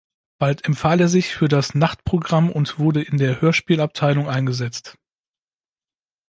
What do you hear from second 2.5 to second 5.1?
und wurde in der Hörspielabteilung eingesetzt.